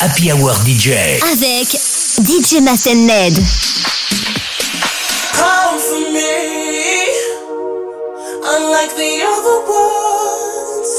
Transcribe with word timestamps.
Happy 0.00 0.30
Hour 0.30 0.54
DJ. 0.64 1.18
Avec 1.32 1.76
DJ 2.20 2.60
Mast 2.62 2.86
and 2.86 3.04
Ned. 3.04 3.34
Come 5.34 5.80
for 5.80 6.12
me, 6.12 7.04
unlike 8.44 8.94
the 8.94 9.22
other 9.26 9.58
ones. 9.66 10.90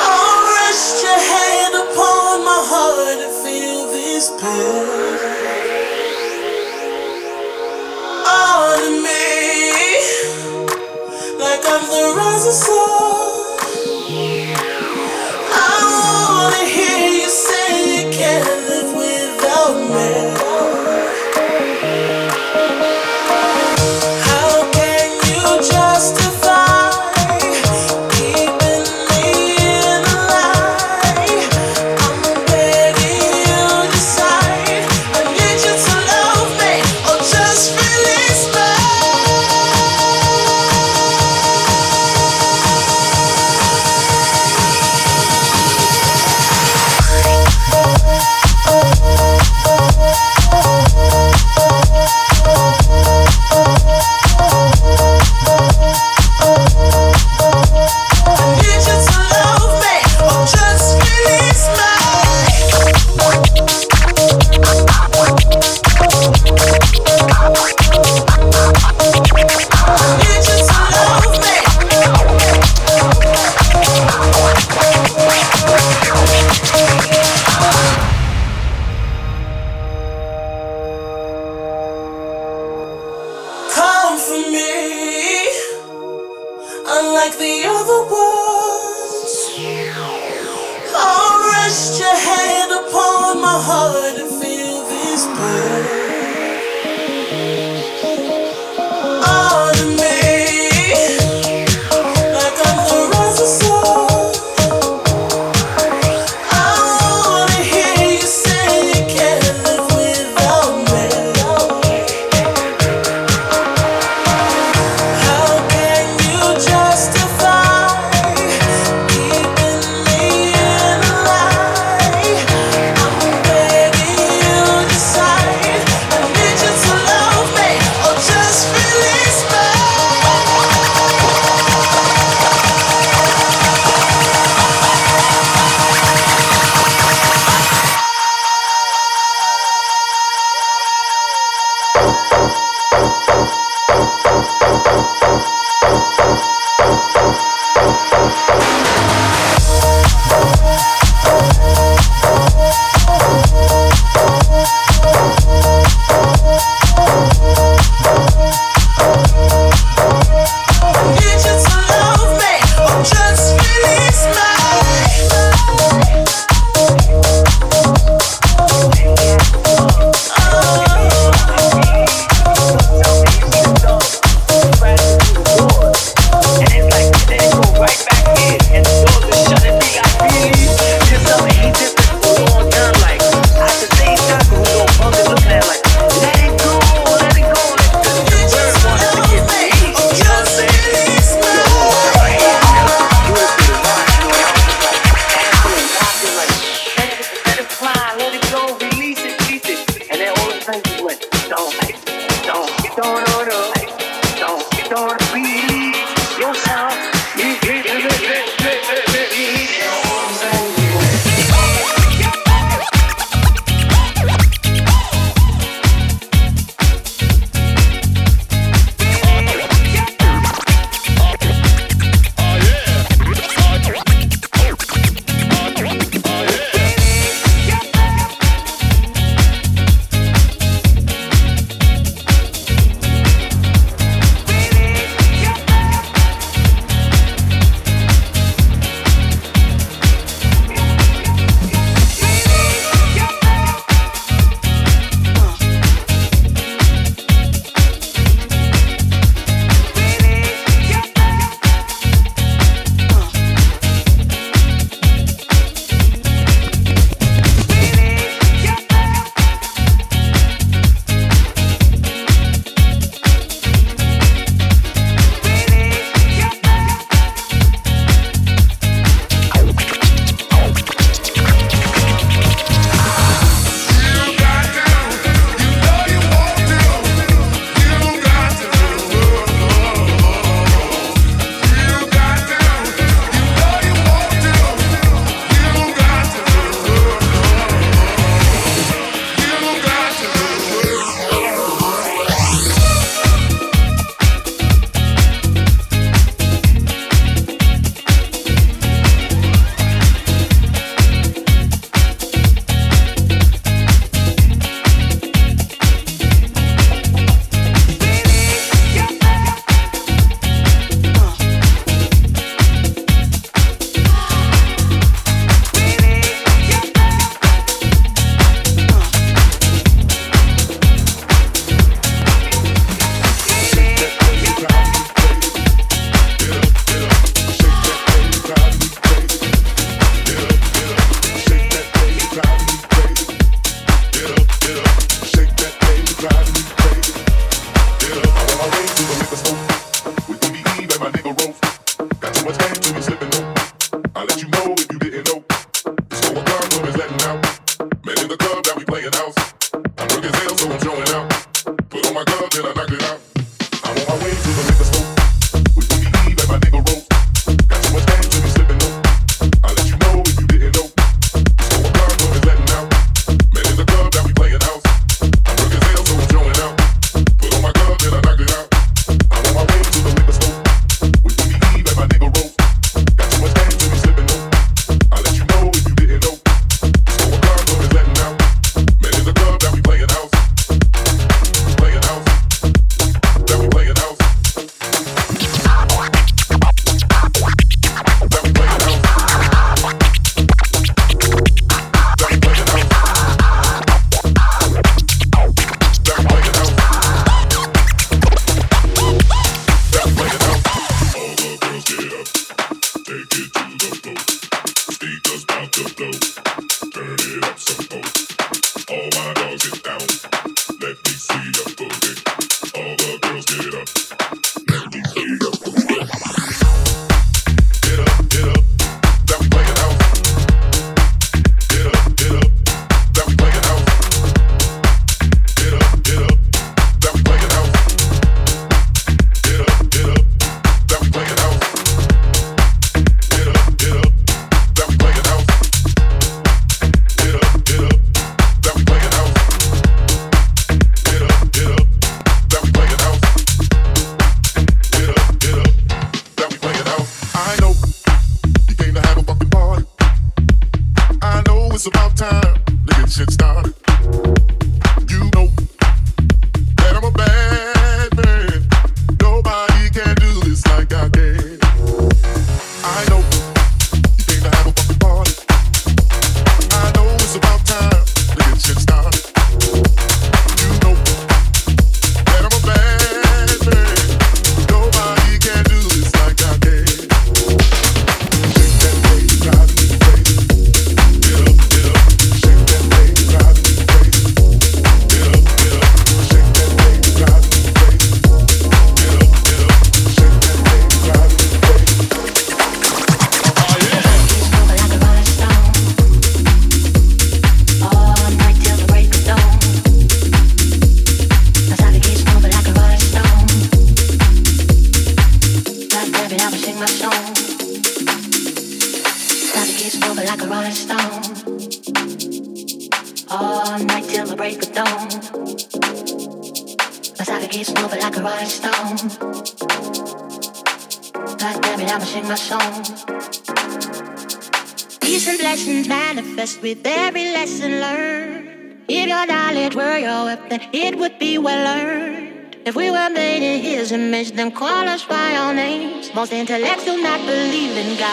I'll 0.00 0.40
rest 0.56 1.02
your 1.04 1.20
hand 1.20 1.74
upon 1.84 2.44
my 2.46 2.60
heart 2.64 3.18
and 3.20 3.34
feel 3.44 3.92
this 3.92 4.30
pain. 4.40 4.88
On 8.24 9.02
me, 9.02 9.20
like 11.38 11.60
I'm 11.68 11.84
the 11.90 12.14
rising 12.16 12.52
sun. 12.52 13.33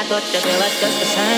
Believe 0.07 0.23
in 0.23 0.31
God, 0.31 0.33
but 0.33 0.43
they 0.43 0.57
just 0.59 0.99
the 0.99 1.05
same. 1.05 1.30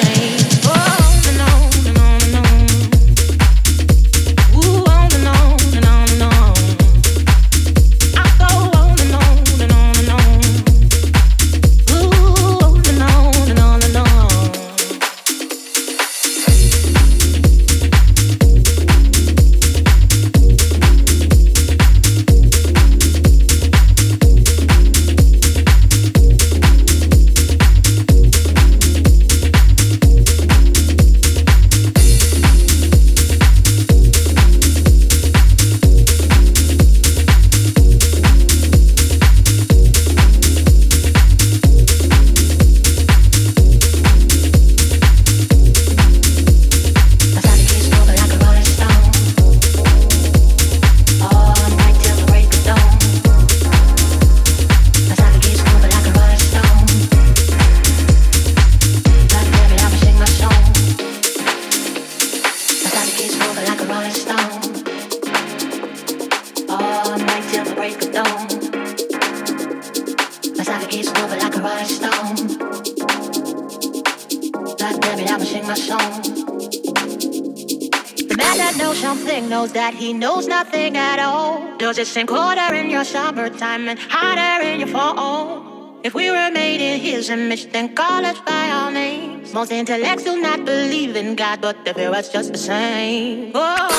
And 82.03 82.27
colder 82.27 82.74
in 82.74 82.89
your 82.89 83.05
summer 83.05 83.50
time 83.50 83.88
and 83.88 83.98
hotter 83.98 84.62
in 84.67 84.81
your 84.81 84.89
fall. 84.89 86.01
If 86.03 86.13
we 86.13 86.29
were 86.29 86.51
made 86.51 86.81
in 86.81 87.00
His 87.00 87.29
image, 87.29 87.72
then 87.72 87.95
call 87.95 88.25
us 88.25 88.38
by 88.41 88.69
our 88.72 88.91
names. 88.91 89.53
Most 89.53 89.72
intellects 89.72 90.25
do 90.25 90.41
not 90.41 90.65
believe 90.65 91.15
in 91.15 91.36
God, 91.36 91.62
but 91.62 91.86
they 91.86 91.93
feel 91.93 92.12
was 92.12 92.27
just 92.29 92.51
the 92.51 92.57
same. 92.57 93.53
Oh, 93.55 93.92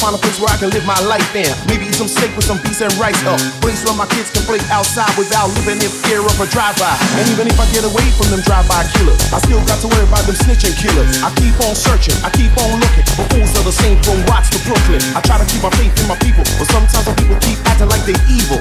find 0.00 0.16
a 0.16 0.20
place 0.20 0.40
where 0.40 0.48
I 0.48 0.56
can 0.56 0.72
live 0.72 0.88
my 0.88 0.96
life 1.04 1.28
in. 1.36 1.52
Maybe 1.68 1.84
eat 1.84 2.00
some 2.00 2.08
steak 2.08 2.32
with 2.32 2.48
some 2.48 2.56
beef 2.64 2.80
and 2.80 2.90
rice 2.96 3.20
up. 3.28 3.36
Place 3.60 3.84
where 3.84 3.92
my 3.92 4.08
kids 4.08 4.32
can 4.32 4.42
play 4.48 4.58
outside 4.72 5.12
without 5.20 5.52
living 5.60 5.76
in 5.84 5.92
fear 5.92 6.24
of 6.24 6.32
a 6.40 6.48
drive-by. 6.48 6.96
And 7.20 7.28
even 7.28 7.44
if 7.44 7.60
I 7.60 7.68
get 7.68 7.84
away 7.84 8.08
from 8.16 8.32
them 8.32 8.40
drive-by 8.40 8.88
killers, 8.96 9.20
I 9.28 9.38
still 9.44 9.60
got 9.68 9.84
to 9.84 9.88
worry 9.92 10.08
about 10.08 10.24
them 10.24 10.40
snitching 10.40 10.72
killers. 10.80 11.20
I 11.20 11.28
keep 11.36 11.52
on 11.60 11.76
searching, 11.76 12.16
I 12.24 12.32
keep 12.32 12.50
on 12.56 12.80
looking. 12.80 13.04
But 13.20 13.28
fools 13.28 13.52
are 13.60 13.66
the 13.68 13.76
same 13.76 14.00
from 14.00 14.24
Watts 14.24 14.48
to 14.56 14.58
Brooklyn. 14.64 15.04
I 15.12 15.20
try 15.20 15.36
to 15.36 15.44
keep 15.44 15.60
my 15.60 15.72
faith 15.76 15.92
in 16.00 16.08
my 16.08 16.16
people, 16.16 16.48
but 16.56 16.66
sometimes 16.72 17.04
some 17.04 17.16
people 17.20 17.36
keep 17.44 17.60
acting 17.68 17.92
like 17.92 18.02
they 18.08 18.16
evil. 18.32 18.56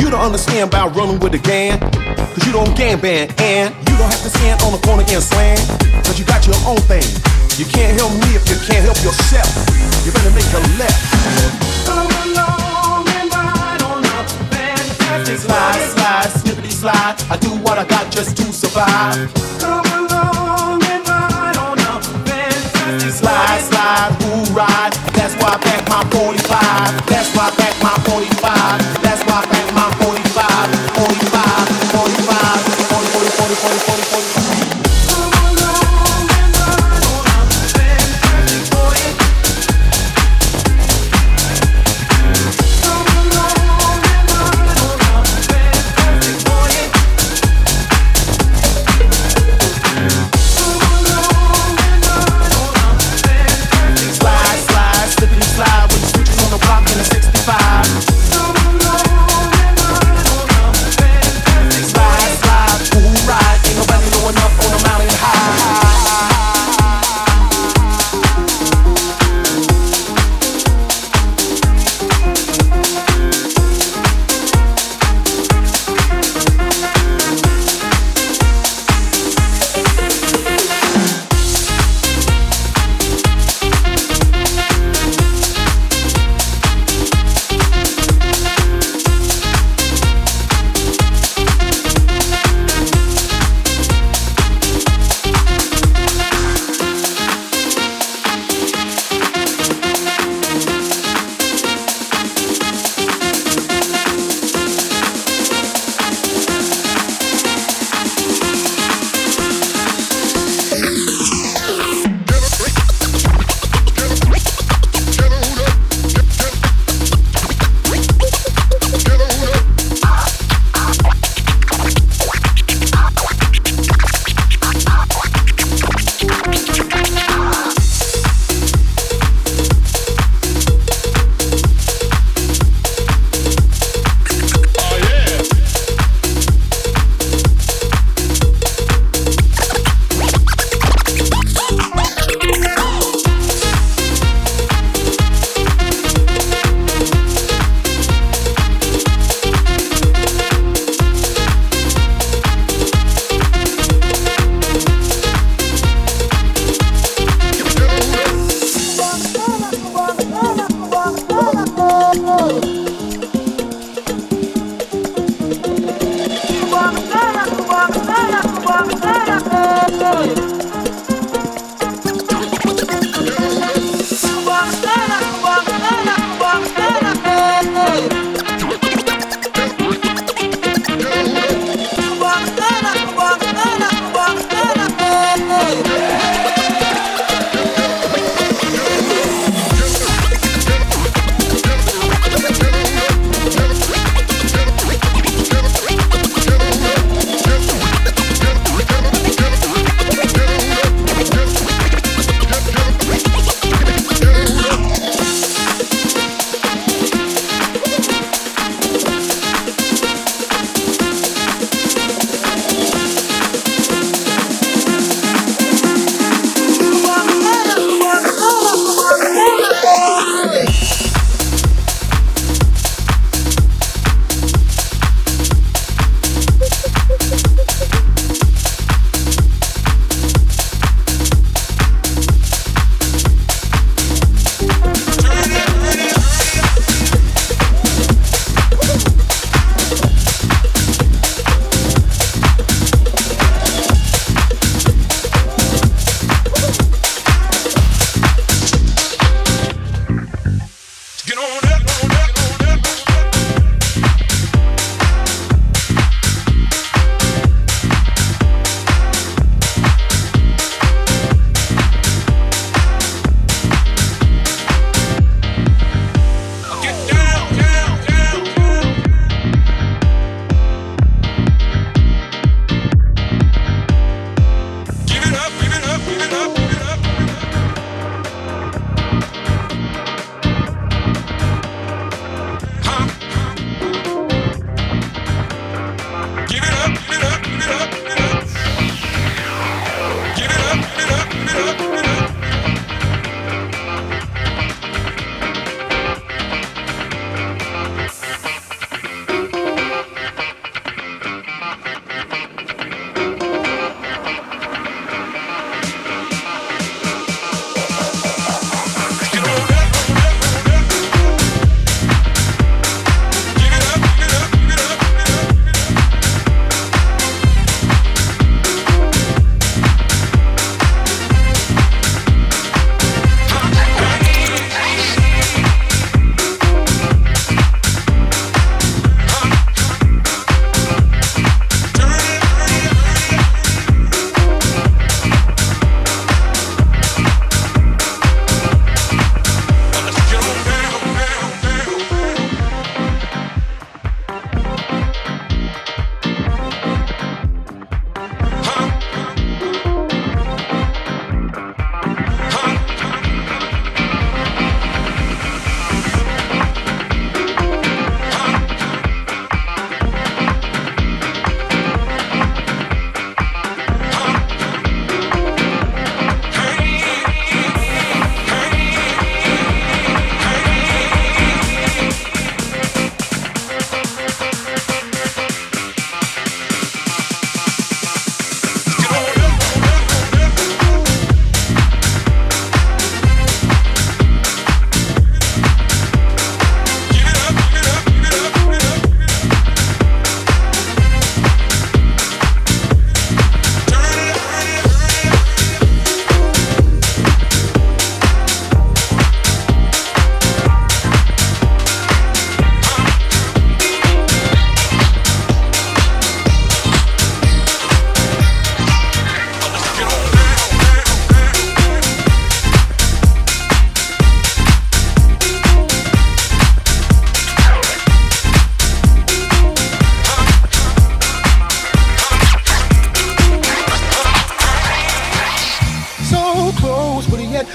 You 0.00 0.08
don't 0.08 0.24
understand 0.24 0.72
about 0.72 0.96
running 0.96 1.20
with 1.20 1.36
the 1.36 1.42
gang, 1.44 1.76
cause 2.32 2.42
you 2.48 2.52
don't 2.56 2.72
gang 2.72 2.96
band, 2.96 3.36
and 3.36 3.76
you 3.84 3.94
don't 4.00 4.08
have 4.08 4.24
to 4.24 4.32
stand 4.32 4.64
on 4.64 4.72
the 4.72 4.80
corner 4.80 5.04
and 5.04 5.20
slang, 5.20 5.60
cause 6.00 6.16
you 6.16 6.24
got 6.24 6.48
your 6.48 6.56
own 6.64 6.80
thing. 6.88 7.04
You 7.58 7.64
can't 7.64 7.98
help 7.98 8.12
me 8.22 8.38
if 8.38 8.48
you 8.48 8.54
can't 8.70 8.84
help 8.86 9.02
yourself. 9.02 9.50
You 10.06 10.12
better 10.12 10.30
make 10.30 10.46
a 10.54 10.62
left. 10.78 11.10
Come 11.90 12.06
along 12.06 13.08
and 13.18 13.34
ride 13.34 13.82
on 13.82 14.04
up, 14.14 14.30
fantastic 14.46 15.38
slide, 15.38 15.82
slide, 15.90 16.30
snippity 16.38 16.70
slide. 16.70 17.16
I 17.28 17.36
do 17.36 17.50
what 17.66 17.76
I 17.76 17.84
got 17.84 18.12
just 18.12 18.36
to 18.36 18.52
survive. 18.52 19.34
Come 19.58 19.84
along 19.90 20.84
and 20.84 21.02
ride 21.02 21.56
on 21.58 21.80
up, 21.90 22.04
fantastic 22.30 23.10
slide, 23.10 23.60
slide, 23.66 24.14
who 24.22 24.54
ride? 24.54 24.92
That's 25.18 25.34
why 25.42 25.54
I 25.54 25.58
pack 25.58 25.88
my 25.88 26.04
45. 26.14 27.06
That's 27.10 27.34
why 27.34 27.48
I 27.48 27.50
pack 27.58 27.67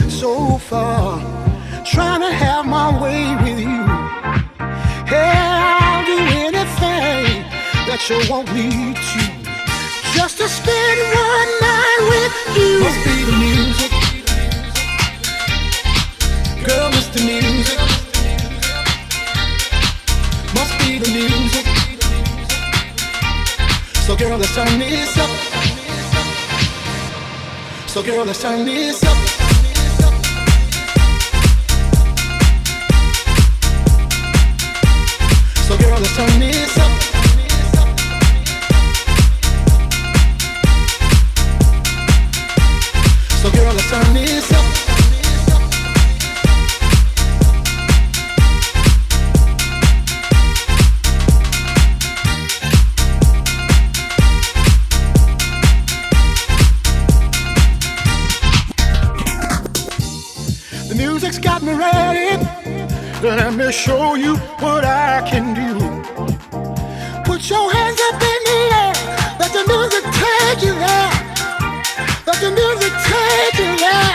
so 0.09 0.57
far, 0.57 1.19
trying 1.85 2.21
to 2.21 2.31
have 2.31 2.65
my 2.65 2.89
way 3.01 3.35
with 3.43 3.59
you. 3.59 3.83
Yeah, 5.11 5.79
I'll 5.81 6.05
do 6.05 6.17
anything 6.47 7.43
that 7.87 7.99
you 8.09 8.17
want 8.31 8.47
me 8.53 8.93
to. 8.93 9.21
Just 10.13 10.37
to 10.37 10.47
spend 10.47 10.99
one 11.13 11.49
night 11.61 12.01
with 12.11 12.33
you. 12.57 12.79
Must 12.85 13.01
be 13.05 13.17
the 13.29 13.35
music. 13.45 13.91
Girl, 16.65 16.89
it's 16.93 17.09
the 17.09 17.21
music. 17.25 17.79
Must 20.55 20.73
be 20.79 20.97
the 20.99 21.09
music. 21.11 21.65
So 24.05 24.15
girl, 24.15 24.37
let's 24.37 24.55
turn 24.55 24.79
this 24.79 25.17
up. 25.17 25.29
So 27.87 28.01
girl, 28.01 28.25
let's 28.25 28.41
turn 28.41 28.65
this 28.65 29.03
up. 29.03 29.42
Turn 36.05 36.39
this 44.13 44.52
Let 63.23 63.53
me 63.53 63.71
show 63.71 64.15
you 64.15 64.35
what 64.59 64.83
I 64.83 65.21
can 65.31 65.53
do. 65.55 65.79
Put 67.23 67.49
your 67.49 67.71
hands 67.71 67.99
up 68.11 68.21
in 68.21 68.39
the 68.49 68.59
air. 68.75 68.93
Let 69.39 69.53
the 69.53 69.63
music 69.65 70.03
take 70.11 70.61
you 70.61 70.73
there. 70.73 71.13
Let 72.27 72.41
the 72.41 72.51
music 72.51 72.91
take 73.07 73.59
you 73.59 73.77
there. 73.77 74.12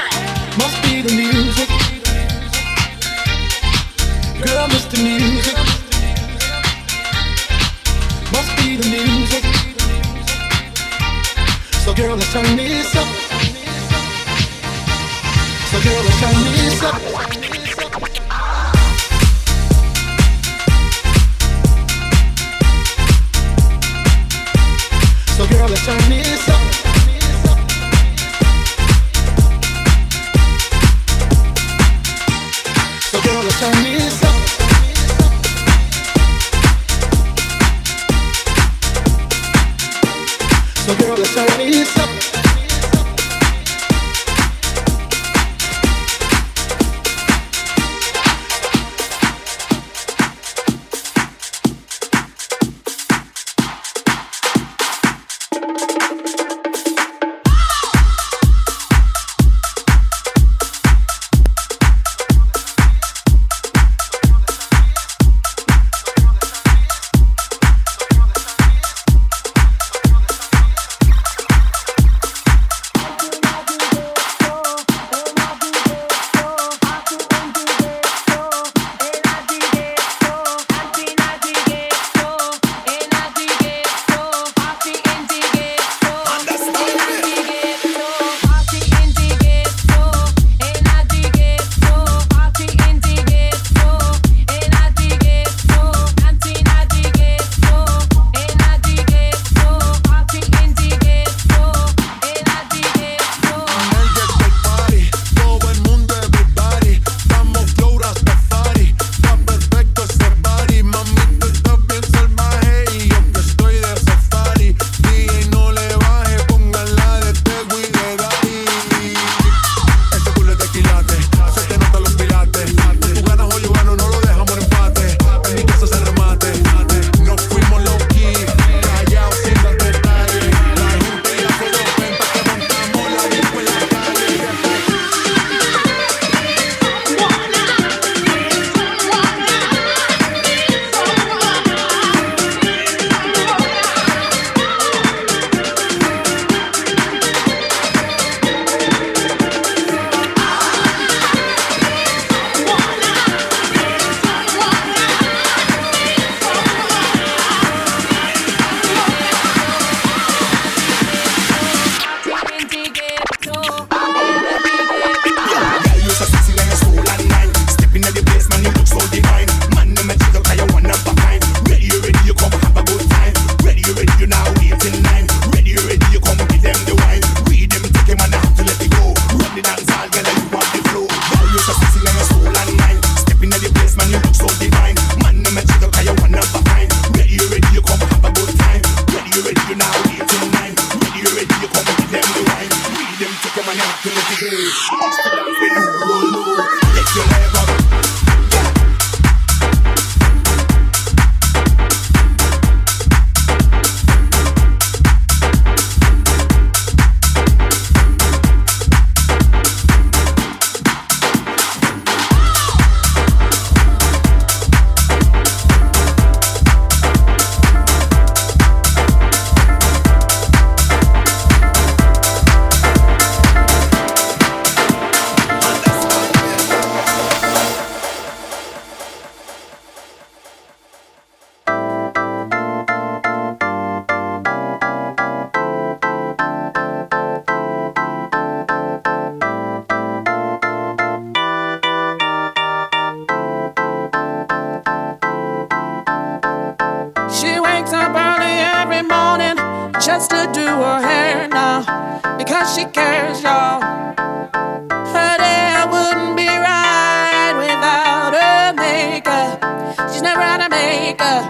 maker. 261.09 261.41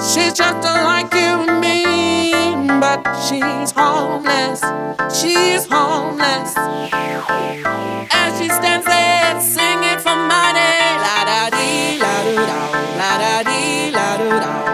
She's 0.00 0.32
just 0.32 0.62
like 0.62 1.12
you 1.14 1.32
and 1.46 1.60
me, 1.60 2.80
but 2.80 3.00
she's 3.26 3.70
homeless. 3.70 4.60
She's 5.18 5.66
homeless. 5.70 6.52
As 8.16 8.38
she 8.38 8.48
stands 8.48 8.86
there 8.86 9.40
singing 9.40 9.98
for 9.98 10.16
money, 10.16 10.74
la 11.04 11.18
da 11.30 11.50
dee, 11.56 11.98
la 12.02 12.14
do 12.26 12.34
da, 12.50 12.60
la 13.00 13.12
da 13.22 13.42
dee, 13.48 13.90
la 13.92 14.16
do 14.18 14.30
da. 14.42 14.73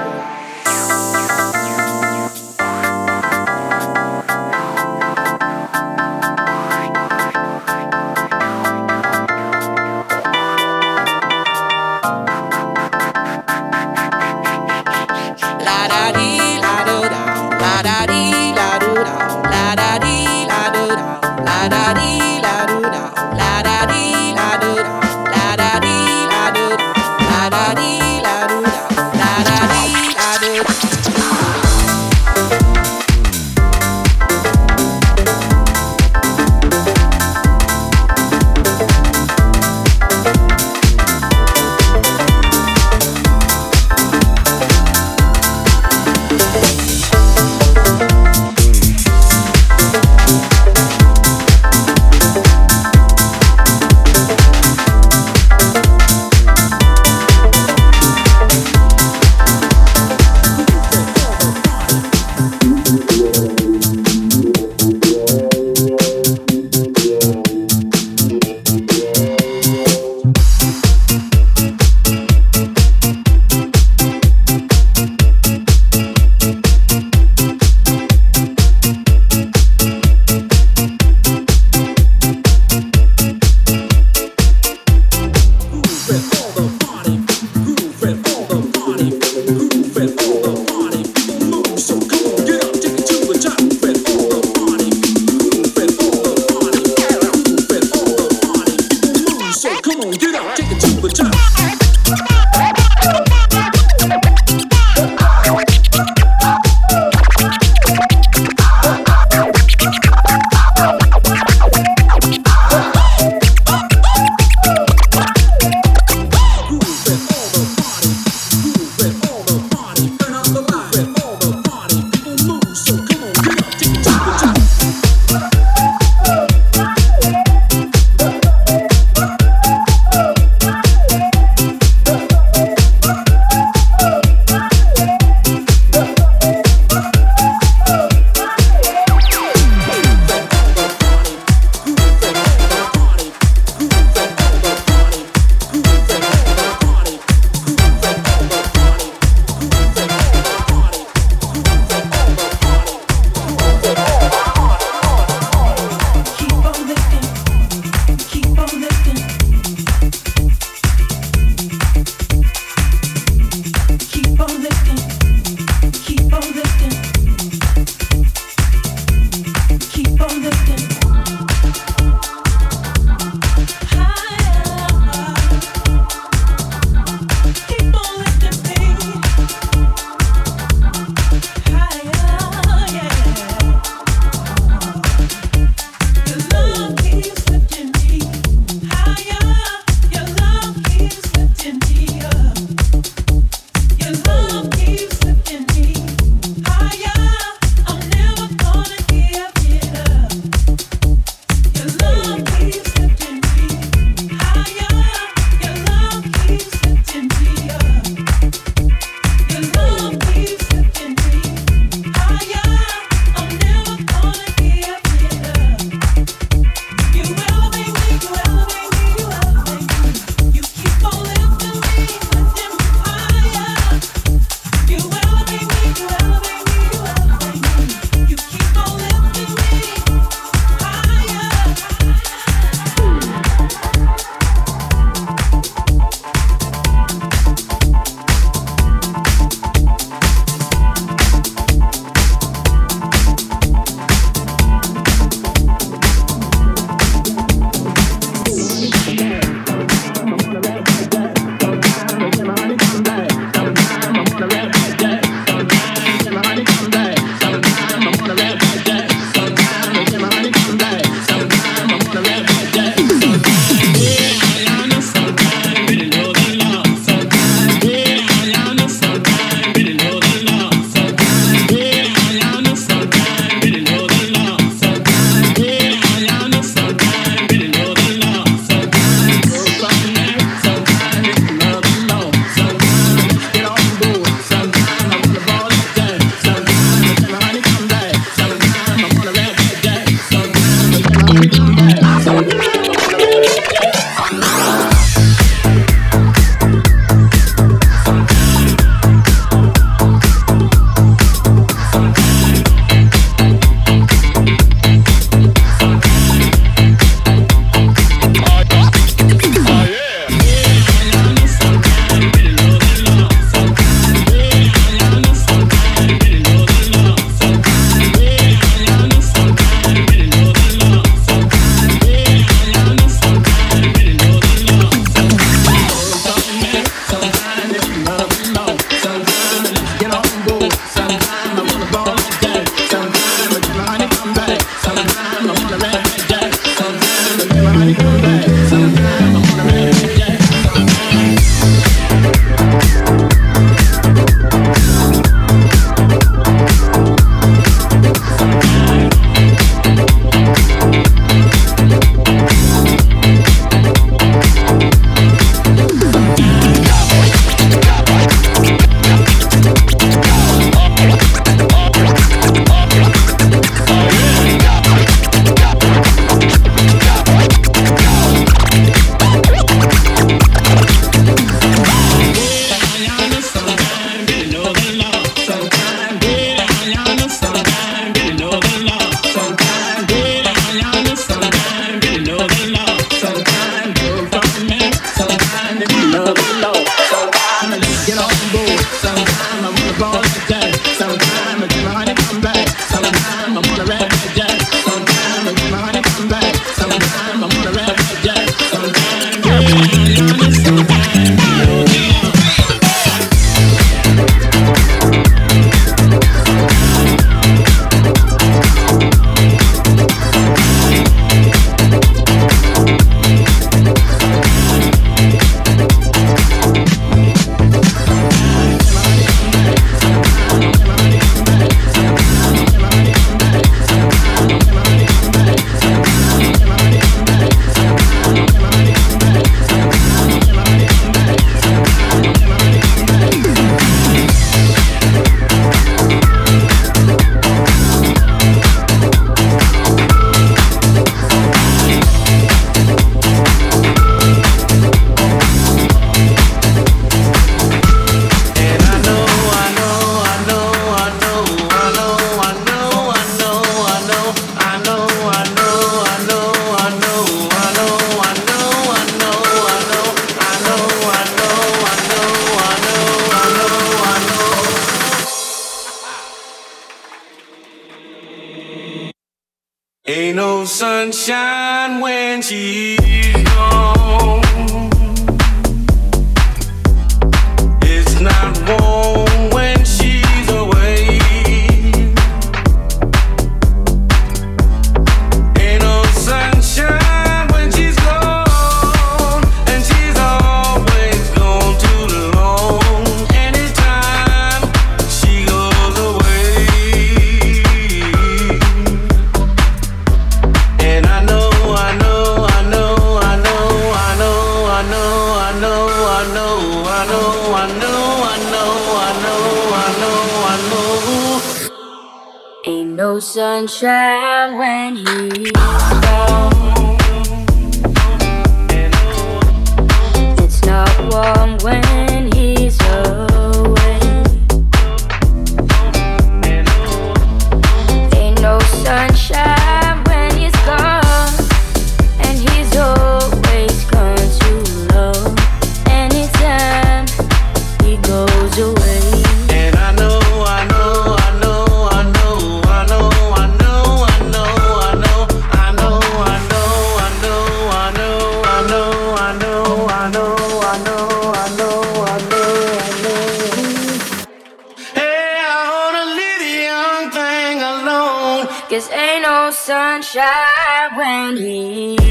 Sunshine 560.03 560.97
when 560.97 561.37
he's 561.37 562.10